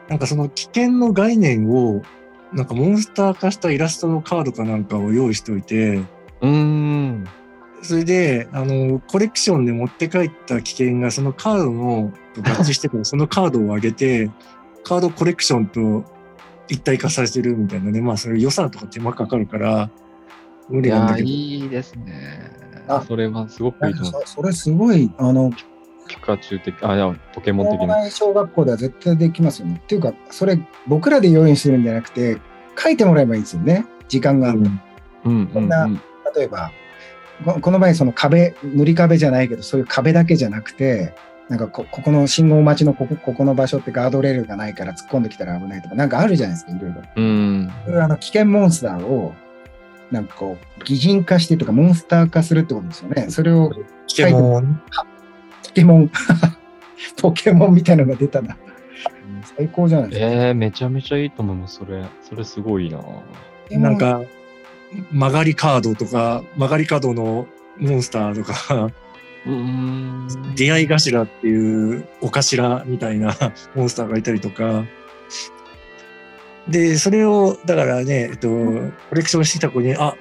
[0.09, 2.03] なんかその危険の概念を、
[2.53, 6.03] なんかモンスター化したイラストのカードかなんかを用意しておいて、
[6.40, 7.24] うん。
[7.85, 14.31] それで、あの、コレクションで持って帰った危険が、そのカードのと合致してから、 そのカードを上げて、
[14.83, 16.05] カードコレクションと
[16.68, 19.90] 一体化させてるみたいなね、まあ、それ予算とか手間かかるから、
[20.70, 21.29] 無理なんだけど。
[21.29, 22.51] いいですね。
[22.88, 24.23] あ、それはすごくいいと思う。
[24.25, 25.51] それすごい、あの、
[26.09, 28.11] ピカチュウ的、あ、いや、ポケモン的な。
[28.11, 29.81] 小学校では絶対できますよね。
[29.83, 32.38] っていうか、それ、僕らで用意するんじゃなくて、
[32.79, 33.87] 書いてもらえばいいですよね。
[34.09, 34.61] 時間がある。
[35.25, 35.47] うん。
[35.49, 35.88] こんな、
[36.35, 36.70] 例えば、
[37.61, 41.14] この場合、その壁、塗り壁じゃないけど、そういう壁だけじゃなくて、
[41.49, 47.03] なんかこ、ここの信号待ちのここ、ここの場所ってガードレールがないから突っ込んできたら危ないとか、なんかあるじゃないですか、いろいろ。
[47.16, 47.73] うん。
[48.03, 49.35] あの、危険モンスターを、
[50.11, 53.27] なんかこう、擬人化してとか、モンスター化するってことですよね。
[53.31, 53.70] それを。
[53.70, 54.81] ポケモン。
[55.66, 56.11] ポケモン。
[57.20, 58.57] ポケモンみたいなのが出たな。
[59.57, 60.27] 最高じゃないですか。
[60.27, 62.05] えー、めちゃめちゃいいと思います、それ。
[62.23, 63.01] それすごいな。
[63.70, 64.23] なんか、
[65.13, 67.47] 曲がりカードとか、曲がり角の
[67.79, 68.91] モンスターとか、
[69.47, 70.29] うん。
[70.57, 73.37] 出会い頭っていうお頭みたいな
[73.75, 74.85] モンスターがいたりとか、
[76.69, 80.15] で、それを、だからね、えっと、コレクションしてた子に、あ、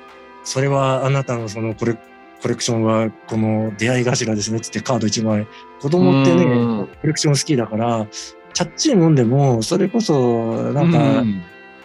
[0.43, 1.97] それはあなたのそのコレ
[2.41, 5.47] コレクションはこの出会い頭ですねってカード1枚。
[5.79, 6.43] 子供ってね、
[7.01, 8.05] コレクション好きだから、
[8.53, 11.23] チャッチー飲んでも、それこそ、なんか、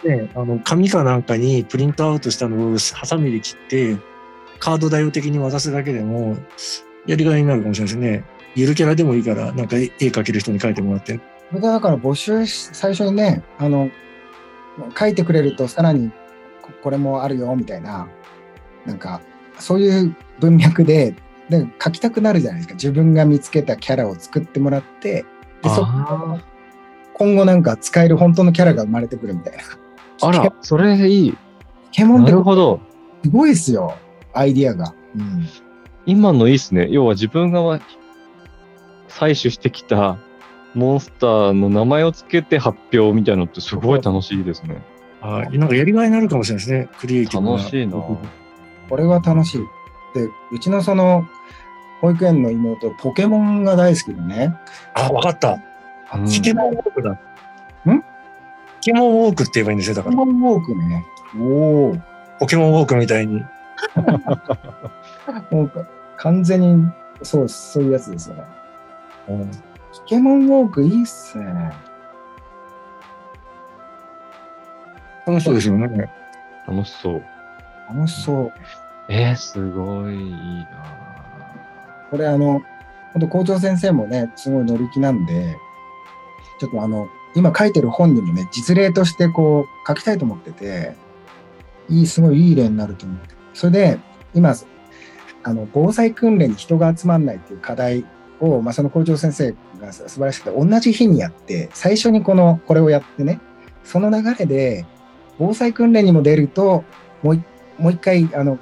[0.03, 3.97] ね、あの、紙かなんかにプリントアウトしたのをハサミで切って、
[4.59, 6.37] カード代用的に渡すだけでも、
[7.05, 8.23] やりがいになるかもしれないですね。
[8.55, 11.19] ゆるキャラでもいいから、なんか絵描ける人に描いてもらって。
[11.53, 13.89] だから募集し、最初にね、あの、
[14.97, 16.11] 書いてくれるとさらに
[16.83, 18.07] これもあるよみたいな、
[18.85, 19.21] なんか、
[19.57, 21.15] そういう文脈で、
[21.49, 22.75] で書きたくなるじゃないですか。
[22.75, 25.25] 自分が見つけたキャラを作ってもらって、
[25.63, 25.85] でそ
[27.13, 29.63] 今後なんか使える本当のキャラが生まれてくるみたいな。
[30.21, 31.37] あら、それいい。
[31.91, 32.79] ケモンなるほど。
[33.23, 33.95] すごいですよ、
[34.33, 34.93] アイディアが。
[35.15, 35.47] うん、
[36.05, 36.87] 今のいいっすね。
[36.89, 37.61] 要は自分が
[39.07, 40.17] 採取してきた
[40.75, 44.81] モンスターの名前をつけて発表みたいなのってすごい楽しいですね。
[45.21, 45.57] はい。
[45.57, 46.89] なんかやりがいになるかもしれないですね。
[46.99, 47.93] クリエイティブ楽しいな。
[47.93, 49.61] これは楽しい。
[50.13, 51.27] で、うちのその、
[52.01, 54.55] 保育園の妹、ポケモンが大好きでね。
[54.93, 55.59] あ、わかった。
[56.11, 57.19] ポケモンウォークだ。
[58.81, 60.15] ケモンウォークって言えばいいんですよ、だから。
[60.15, 61.05] ポケモンウォークね。
[61.37, 61.43] お
[61.91, 61.97] お。
[62.39, 63.43] ポケモンウォークみたいに。
[65.51, 65.87] もう
[66.17, 68.43] 完全に、そう、そういうやつですよね。
[69.29, 69.51] うん
[69.91, 71.71] ポケモンウォークいいっすね。
[75.25, 76.09] 楽しそうですよね。
[76.67, 77.23] 楽しそう。
[77.87, 78.53] 楽しそう。
[79.07, 80.67] えー、すごいいいな
[82.09, 82.61] これあの、
[83.13, 85.57] 本当校長先生もね、すごい乗り気なんで、
[86.59, 90.95] ちょっとあの、今書いてる本にもね、実例としてこう書きたいと思ってて、
[91.89, 93.35] いい、すごいいい例になると思って。
[93.53, 93.99] それで、
[94.33, 94.53] 今、
[95.43, 98.05] あの、防災訓練に人が集まんないっていう課題
[98.39, 103.39] を、まあ、その校長先生が素晴らしくて、同じ日にやって、最初にこの、これをやってね、
[103.83, 104.85] その流れで、
[105.39, 106.83] 防災訓練にも出ると、
[107.23, 107.43] もう
[107.79, 108.59] もう一回、あの、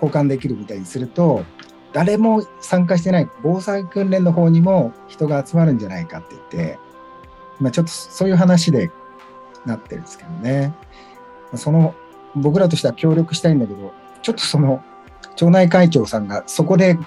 [0.00, 1.44] 交換できるみたいにすると、
[1.92, 6.78] 誰も参加してない防災訓練の方にも人が集まるんじゃないかって言って、
[7.60, 8.90] まあ、ちょっとそういう話で
[9.66, 10.74] なってるんですけどね。
[11.54, 11.94] その、
[12.34, 14.82] 僕らとしては協力したいんだけど、ちょっとその、
[15.36, 16.98] 町内会長さんがそこで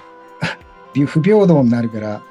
[1.06, 2.22] 不平等になるから、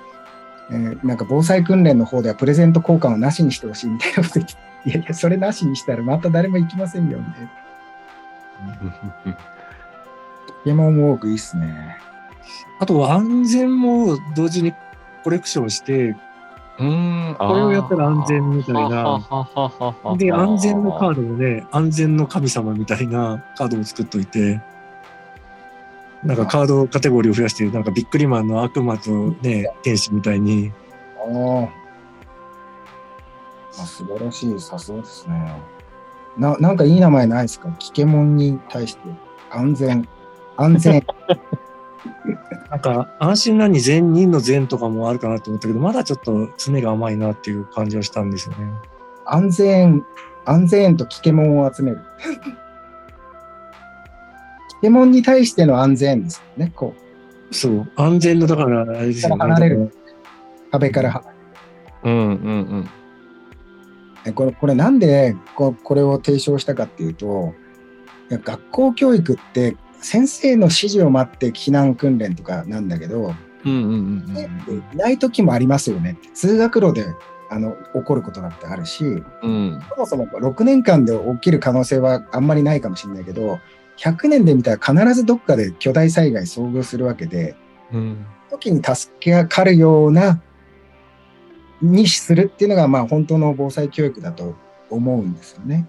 [0.71, 4.55] えー、なんか防災訓練の方ではプレゼント交換をなしにしてほしいみたいなこと言って、
[4.89, 7.49] いやいや、それなしにしたらまた誰も行きませんよ、みたいな。
[9.33, 11.97] ポケモンウォークいいっすね。
[12.79, 14.73] あと安全も同時に
[15.23, 16.15] コレクションして、
[16.77, 19.19] うんこれをやったら安全みたいな。
[20.17, 24.61] で、安全のカードもね、安全の神様みたいなカードを作っといて、
[26.23, 29.09] なんかカードカテゴリーを増やして、なんかビックリマンの悪魔と
[29.41, 30.73] ね、天使みたいに。
[31.17, 31.67] あ
[33.71, 33.85] あ。
[33.85, 35.55] 素晴らしい、さすがですね。
[36.37, 37.69] な、なんかいい名前ないですか？
[37.79, 39.01] キケモンに対して。
[39.49, 40.07] 安全。
[40.57, 41.05] 安全。
[42.69, 48.65] なんか、安心なに善人の善とかもあるかなと思ったけど、まだちょっと常が甘いなっていう感じはしたんですよね。
[49.25, 50.03] 安全、
[50.45, 52.01] 安全とキケモンを集める。
[54.81, 56.93] ケモンに対しての安全ですよね、こ
[57.51, 57.53] う。
[57.53, 59.41] そう、安全の、だから、あれですよね。
[59.41, 59.95] 離れる。
[60.71, 61.35] 壁から離れる。
[62.03, 62.89] うんうん
[64.25, 64.33] うん。
[64.33, 67.53] これ、これなんでここれを提唱したかっていうと、
[68.29, 74.25] 学校教育って先生の指示を待って避難訓練とかなんだけど、うんうん
[74.67, 76.17] うんいない時もありますよね。
[76.33, 77.05] 通学路で
[77.49, 83.59] あの起こることだってあるし、うん、そもそも6年間で起きる可能性はあんまりないかもしれないけど、
[83.97, 87.55] 100年で見たら必ずどっかで巨大災害遭遇するわけで、
[87.91, 90.41] うん、時に助けがかるような
[91.81, 94.55] にするっていうのが、まあ、本当の防災教育だと
[94.89, 95.87] 思うんですよね。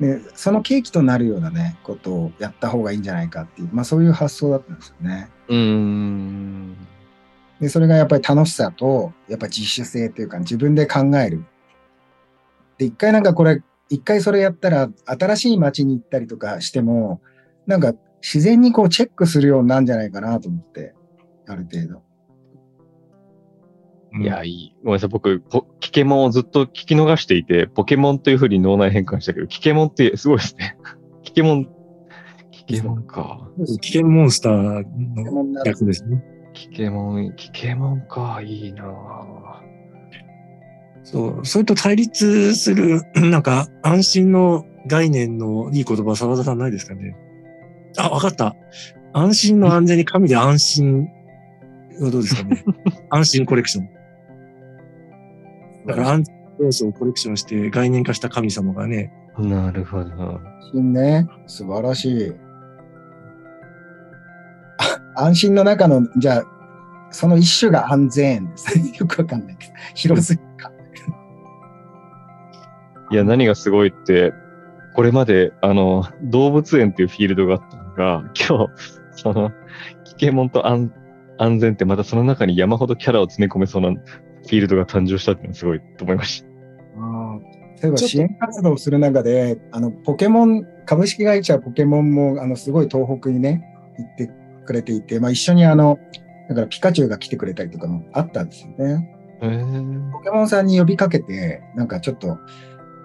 [0.00, 5.28] で、その契機となるようなね、ことをやった方がいいんじゃないかっていう、まあそういう発想だったんですよね。
[5.48, 6.76] うん。
[7.60, 11.44] で、それがやっぱり楽しさと、やっぱ自主性というか、自分で考える。
[12.78, 17.20] で、一回なんかこれ、一回それやったら、新しい街に行ったりとかしても、
[17.66, 20.94] なんか自然にこうチェックするようになるんじゃないかなと思って、
[21.46, 22.07] ある程度。
[24.22, 24.74] いや、いい。
[24.82, 25.08] ごめんなさい。
[25.10, 25.42] 僕、
[25.80, 30.76] キケモンをずっと聞き逃していて、ポケモンというふうに脳内変換したけど、キケモンってすごいですね。
[31.22, 31.68] キケモン、
[32.50, 33.48] キケモンか。
[33.80, 36.22] キケモンスターの役ですね。
[36.54, 38.40] キケモン、キケモンか。
[38.44, 38.84] いいな
[41.04, 47.16] そう、それと対立する、 なんか、安心の概念のいい言葉、沢田さんないですかね？
[47.96, 48.54] あ、わかった。
[49.12, 51.08] 安心の安全に神で安心
[52.00, 52.62] はどうですかね？
[53.10, 53.88] 安心コレクション。
[55.88, 59.10] だから安心要素をコレクションして概念化した神様がね。
[59.38, 60.10] なるほど。
[60.12, 61.26] 安心ね。
[61.46, 62.32] 素晴らしい。
[65.16, 66.44] 安心の中の、じゃあ、
[67.10, 68.78] その一種が安全です。
[69.00, 69.72] よくわかんないけど。
[69.94, 70.70] 広すぎか。
[73.10, 74.34] いや、何がすごいって、
[74.94, 78.72] これまで、あの、動物園っていうフィールドがあったのが、今日、
[79.12, 79.52] その、
[80.04, 80.92] キケモンと安
[81.38, 83.90] 安全ってまたその中に山ほどキャラを詰め込めそうな
[84.42, 86.48] フィールドが誕生したっていうのはすごいと思いました。
[86.98, 87.38] あ
[87.82, 93.62] 例えば支援活動をする中で、あの、ポケモン、株式会社ポケモンも、あの、すごい東北にね、
[93.98, 94.30] 行って
[94.64, 95.98] くれていて、まあ一緒にあの、
[96.48, 99.14] だからピカチュウが来てくれたりとかもあったんですよね。
[99.40, 102.38] ポケモンさんに呼びかけて、なんかちょっと、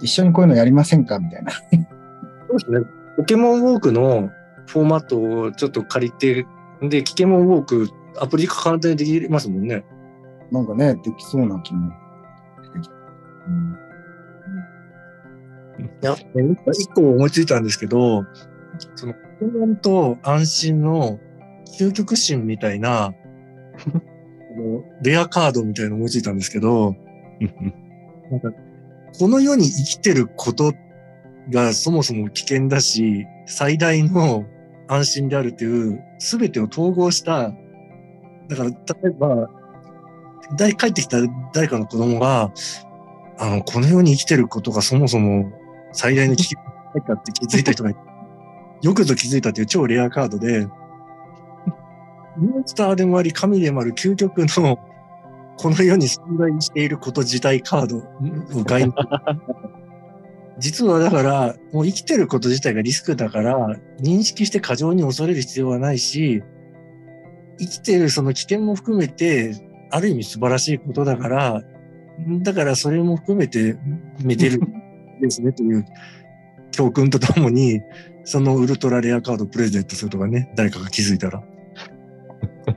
[0.01, 1.19] 一緒にこういうのやりませんか？
[1.19, 1.51] みたいな。
[1.51, 2.79] そうですね。
[3.17, 4.31] ポケモンウォークの
[4.65, 6.47] フォーマットをちょっと借りて、
[6.81, 9.85] で、キケモンウォークアプリ化簡単にできますもんね。
[10.53, 11.91] なんかね、できそうな気も
[12.63, 12.93] してきた。
[13.47, 13.75] うん。
[15.83, 16.15] いや、
[16.71, 18.23] 一個思いついたんですけど、
[18.95, 21.19] その、不安と安心の
[21.79, 23.15] 究極心みたいな、
[25.01, 26.95] レアカードみたいなの思いついたんですけど、
[28.29, 28.51] なんか
[29.17, 30.73] この世に生きてること
[31.51, 34.45] がそもそも危険だし、最大の
[34.87, 37.51] 安心であるという、すべてを統合した
[38.49, 39.49] だから、例えば、
[40.55, 41.17] 誰帰ってきた
[41.53, 42.51] 誰かの子供が、
[43.37, 45.51] あの、この世に生きてることがそもそも
[45.91, 46.61] 最大の危機な
[46.97, 47.95] いかって気づいた人がい
[48.81, 50.67] よくぞ気づいたという超レアカードで、
[52.37, 54.77] モンスターでもあり、神でもある究極の、
[55.57, 58.93] この世に存在していること自体カードを概念。
[60.59, 66.43] 実はだから、もう生きてること自体がリスクだから、認識して過剰に恐れる必要はないし、
[67.59, 69.55] 生きてるその危険も含めて、
[69.93, 71.61] ある意味素晴らしいことだから、
[72.41, 73.77] だからそれも含めて
[74.23, 74.59] 見てる
[75.21, 75.85] ですねという
[76.71, 77.79] 教訓とともに、
[78.23, 81.43] そのウルトラレアカードをプレゼントするとかね、誰かが気づいたら。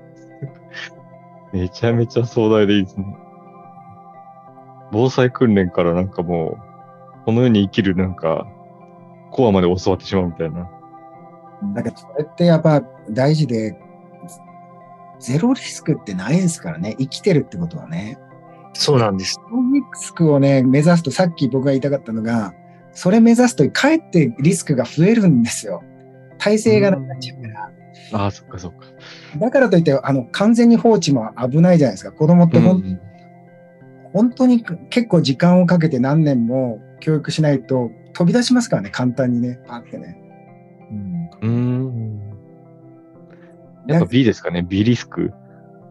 [1.54, 3.06] めちゃめちゃ壮大でいいですね。
[4.92, 6.58] 防災訓練からなんかも
[7.22, 8.46] う、この世に生きるなんか、
[9.30, 10.70] コアまで教わってしまうみたいな。
[11.74, 13.74] なんかそれってやっぱ大事で、
[15.20, 16.96] ゼロリスクってないですからね。
[16.98, 18.18] 生きてるってことはね。
[18.74, 19.40] そうなんです。
[19.72, 22.54] リスクをね、目指すと、さっき僕が言いたかったのが、
[22.92, 25.82] それ目指すと、かえってリスクが増えるんですよ。
[26.38, 27.70] 体制がなくなっちゃうから。
[28.12, 28.78] ああ、そっかそっか。
[29.38, 32.12] だからといって、あの、完全に放置も危ないじゃないですか。
[32.12, 33.00] 子供って本,、うん
[34.12, 40.18] 本当に結構時間をかけて何年も教育しないと飛び出しますからね、簡単にね、パってね。
[40.90, 41.28] うん。
[41.42, 41.95] うん
[43.88, 45.32] やっぱ B ですかね、B リスク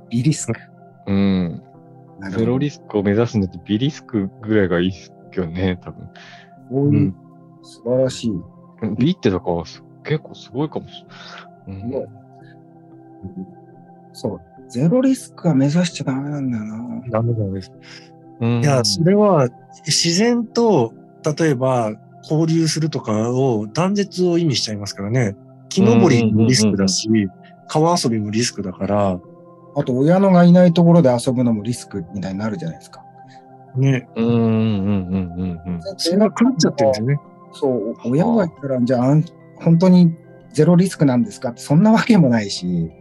[0.09, 0.53] ？B リスク。
[1.07, 1.63] うん。
[2.31, 6.07] ゼロリスクを目指すんだって B リスクぐらいがいいっすけどね、多分。
[6.07, 6.11] こ
[6.71, 7.15] ういう、うん、
[7.61, 8.31] 素晴らしい。
[8.97, 9.63] B ってだから
[10.03, 11.05] 結構すごいかもし
[11.67, 11.81] れない。
[11.83, 12.07] うん、
[14.13, 14.41] そう。
[14.69, 17.03] ゼロリスクは目指しちゃダメなんだよな。
[17.09, 17.71] ダメダメです。
[18.41, 19.49] いや、それは
[19.85, 20.93] 自然と、
[21.37, 21.93] 例えば
[22.23, 25.35] 交流するとかを断絶を意味しちゃいますからね。
[25.69, 27.09] 木登りのリスクだし、
[27.67, 29.19] 川遊びもリスクだから。
[29.77, 33.03] あと、親のがいないところで遊ぶのもリスクみたいになるじゃないですか。
[33.75, 34.07] ね。
[34.15, 35.81] うん、うん、うん、うん。
[35.97, 37.19] それが狂っちゃってるんですよね。
[37.51, 39.15] そう、親がいたら、じゃあ、
[39.57, 40.13] 本当に
[40.51, 42.91] ゼロリスクなんですかって、そんなわけもないし、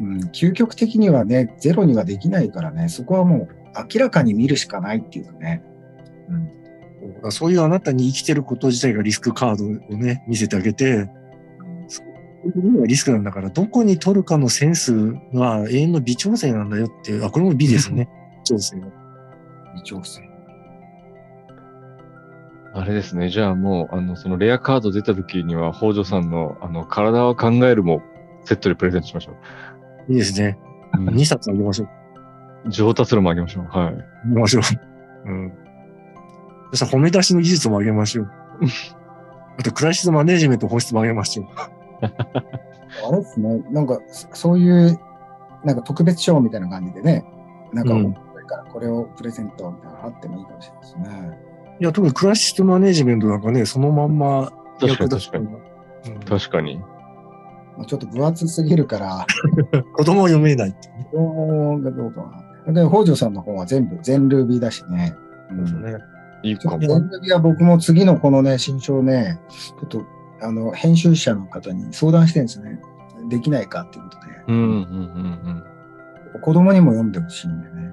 [0.00, 3.48] うん、究極的にはね、ゼロにはできないからね、そこはもう
[3.94, 5.62] 明らかに見るしかないっていうかね。
[7.22, 11.10] うん、そういうあなたに生きてること自体がリスクカードをね、見せてあげて、
[12.86, 14.94] リスクなんだから、どこに取るかのセンス
[15.32, 18.08] は永遠の微調整なんだよっていう、あ、これも美ですね。
[18.44, 18.76] 調整
[19.74, 20.22] 微調整。
[22.72, 23.28] あれですね。
[23.28, 28.00] じゃあもう、あの、そのレアカード出た時には、北条さんの、あの、体を考えるも
[28.44, 29.32] セットでプレゼントしましょ
[30.08, 30.12] う。
[30.12, 30.56] いいですね。
[30.94, 32.70] うん、2冊あげましょう。
[32.70, 33.64] 上達路もあげましょう。
[33.64, 33.94] はい。
[33.94, 35.30] あげましょう。
[35.30, 35.52] うん。
[36.70, 38.30] そしたら褒め出しの技術もあげましょう。
[39.58, 41.46] あと、クライシスマネジメント本質もあげましょう。
[43.08, 43.62] あれですね。
[43.70, 44.98] なんか、そういう、
[45.64, 47.24] なんか特別賞みたいな感じでね、
[47.72, 48.14] なんか、うん、
[48.50, 51.38] からこれをプレゼントみたいなのあってもいいかもしれないですね。
[51.80, 55.46] いや、特にクラシックマネジメントなんかね、そのまんま確かに確かに。
[55.46, 56.82] うん、確かに。
[57.86, 59.26] ちょっと分厚すぎるから。
[59.94, 61.08] 子供読めないって、ね。
[61.10, 62.72] 子供がどうかな。
[62.72, 65.14] で、北条さんの本は全部全ルービーだしね。
[65.50, 65.96] うん、ね。
[66.42, 66.78] いいかも。
[66.78, 70.02] 全ルービーは僕も次のこのね、新書ね、ちょっと、
[70.42, 72.80] あの、編集者の方に相談してるんですよね。
[73.28, 74.26] できないかっていうことで。
[74.48, 75.64] うんうんうん
[76.34, 76.40] うん。
[76.40, 77.92] 子供にも読んでほしいんでね。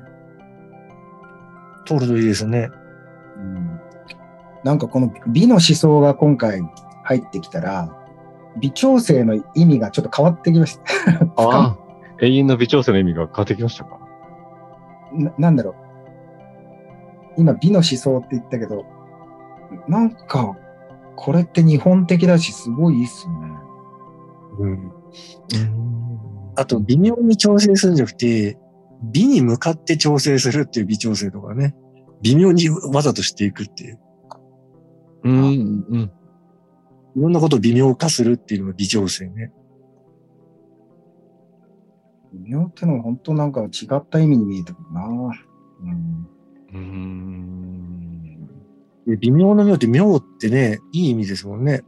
[1.86, 2.70] 通るといいですね。
[3.38, 3.80] うん。
[4.64, 6.62] なんかこの美の思想が今回
[7.04, 7.94] 入ってきたら、
[8.60, 10.84] 微調整の意味がちょっと変わってきました。
[11.38, 11.78] ああ、
[12.22, 14.00] 永遠の微調整の意味が変わってきましたか？
[15.14, 15.76] ななんだろう。
[17.38, 18.86] 今、美の思想って言ったけど、
[19.88, 20.56] なんか、
[21.18, 23.50] これって日本的だし、すごいいいっすよね。
[24.60, 24.92] うん。
[26.56, 28.58] あと、微妙に調整するんじゃなくて、
[29.04, 31.76] 美に向かって調整するっていう微調整とかね。
[32.22, 34.00] 微妙にわざとしていくっていう。
[35.24, 36.12] うん、うん。
[37.16, 39.52] いろんなことを微妙化するっていうのが微調整ね。
[42.34, 45.08] 微妙ってのは本当なんか違った意味に見えたけどな。
[45.08, 46.28] うん。
[46.74, 47.97] うん
[49.16, 51.84] 微妙な妙って妙ってね、いい意味ですもんね。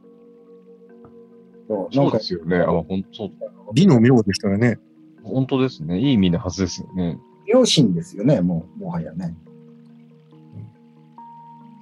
[1.67, 2.57] そうそうですよね。
[2.57, 3.29] あ、本当
[3.73, 4.79] 美の妙ですからね。
[5.23, 5.99] 本当ですね。
[5.99, 7.19] いい意味のはずですよね。
[7.45, 9.35] 良心ですよね、もう、もはやね。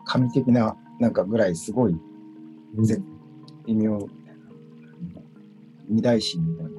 [0.06, 1.96] 神的な、なんかぐらいすごい、
[3.66, 4.00] 微妙、
[5.88, 6.72] 二大心みたいな。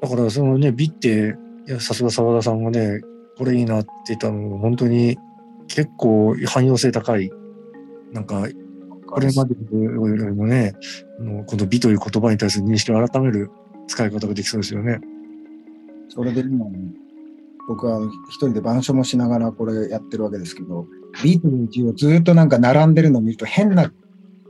[0.00, 3.00] だからそのね、美って、いやさすが澤田さんがね、
[3.36, 5.16] これいいなって言ったの本当に
[5.68, 7.30] 結構汎用性高い、
[8.12, 8.48] なんか、
[9.06, 10.74] これまでよりもね、
[11.46, 13.50] この美という言葉に対する認識を改める
[13.86, 15.00] 使い方ができそうですよね。
[16.08, 16.66] それで今、
[17.68, 18.00] 僕は
[18.30, 20.86] 一人で板書もしながらこれやってるわけですけど、
[21.22, 23.92] ビートの字をずっとなんか並んでるのを見ると変な、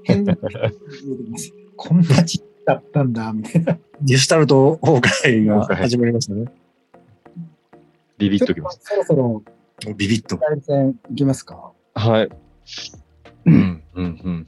[0.05, 0.37] 変な、
[1.77, 3.79] こんな字だったんだ、みたいな。
[4.03, 6.47] ディスタルト崩壊が始まりましたね。
[8.19, 8.81] ビビッときます。
[8.83, 9.43] そろそろ、
[9.87, 10.37] ビビッと。
[10.37, 11.72] 対戦いきますか？
[11.95, 12.29] はい。
[13.47, 14.47] うん、うん、うん。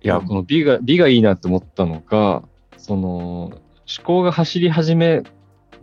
[0.00, 2.42] いや、この美が、美がいいなって思ったのが、
[2.76, 3.60] その、思
[4.04, 5.22] 考が走り始め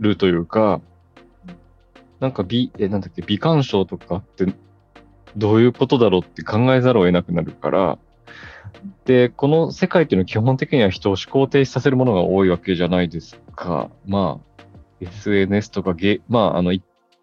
[0.00, 0.80] るというか、
[2.18, 4.46] なんか美、え、なんだっけ、美鑑賞とかって
[5.36, 7.98] どういうことだろうって考えざるを得なくなるから、
[9.04, 13.90] で、この世界っていうのは基本的には人を思考停止させるものが多いわけじゃないですか。
[14.06, 14.55] まあ、
[15.00, 16.72] SNS とかゲ、まあ、あの、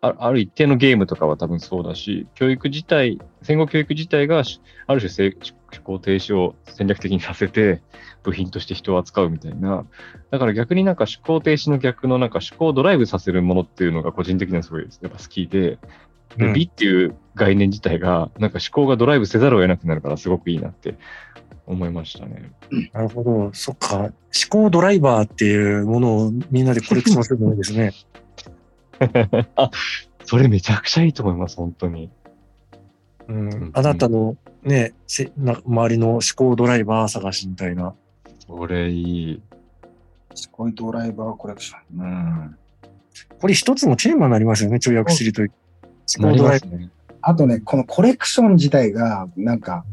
[0.01, 4.43] ある一定のゲームとかは多分そうだし、教育自体、戦後教育自体が
[4.87, 7.81] ある種思考停止を戦略的にさせて、
[8.21, 9.85] 部品として人を扱うみたいな。
[10.29, 15.77] だから逆になんか思考停止の逆のなんか思考をドライブさせるものっていうのが個人的にはすごいやっぱ好きで、
[16.37, 20.95] で、美っていう概念自体が、なんか思考がドライブせざるを得なくなるからすごくいいなって
[21.65, 22.51] 思いましたね。
[22.91, 23.51] なるほど。
[23.53, 23.97] そっか。
[23.97, 24.11] 思
[24.49, 27.93] 考ドライバーっていうものをみんなでコレクションするのですね。
[29.55, 29.71] あ、
[30.25, 32.09] それめちゃくちゃいいと思います、本当に。
[33.27, 37.95] うん、あなたのね、せな周りの思考ドライバー探しみたいな。
[38.45, 39.41] それいい。
[40.55, 42.01] 思考ドライバーコレクション。
[42.01, 42.57] うん。
[43.39, 45.51] これ一つのテーマになりますよね、跳躍しりという。
[46.17, 46.77] 思考ドライバー。
[46.77, 46.89] ね、
[47.21, 49.85] あとね、このコレクション自体が、なんか、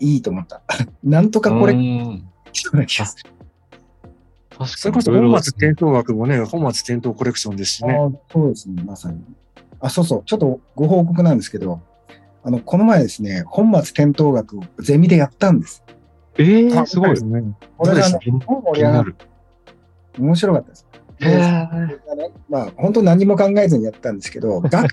[0.00, 0.62] いいと思った。
[1.02, 1.80] なんとかコレク
[2.52, 3.30] ションな気がする。
[4.66, 7.96] それこそ本末転倒学もね、本末転倒コレクションですしね。
[8.30, 9.22] そうですね、まさに。
[9.80, 11.80] あ、そうそう、ちょっとご報告なんですけど、
[12.42, 15.84] あの、この前ですね、本末転倒学をゼミでやったんです。
[16.38, 17.44] ええー、すごいですね。
[17.76, 19.16] これがね、盛り上がる。
[20.18, 20.86] 面白かったです。
[21.20, 21.68] へえ。
[22.48, 24.88] まあ、本当何も考えずにやったんですけど、 学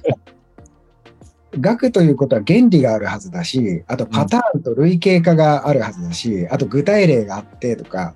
[1.59, 8.13] 学ということは原理があるはずだし、あとパターンと類型化があるはずだし、あと具体例があってとか、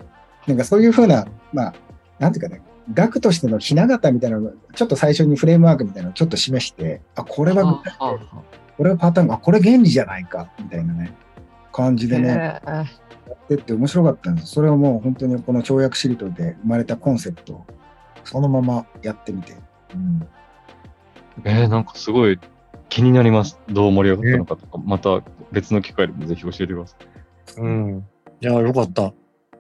[0.48, 1.74] なんかそういうふうな、まあ、
[2.20, 2.62] なんていうかね、
[2.94, 7.84] 額としてのひな形みたいなのちょっと最初にフレームワークみたいなのをちょっと示してあこれは
[8.78, 11.16] これはパターンあこれ原理じゃないかみたいなね
[11.72, 12.64] 感じでねや
[13.34, 14.48] ってって面白かったんです。
[14.48, 17.66] それをもう本当にこの跳躍しりとりで生まれたコンセプトを
[18.30, 19.54] そのままやってみて、
[19.94, 20.28] うん、
[21.46, 22.40] えー、なんかすごい
[22.90, 23.60] 気になります。
[23.70, 26.96] どう盛り上がったのかとか、また別の機会でもぜひ教えてくださ
[27.58, 27.62] い。
[27.62, 28.08] うん。
[28.40, 29.14] いや、よかった。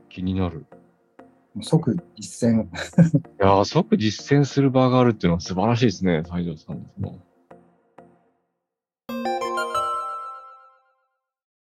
[0.09, 0.67] 気になる。
[1.61, 2.65] 即実践。
[2.67, 2.69] い
[3.39, 7.17] や、即実践する場があるっていうのは素晴らしいですね、西条さんの。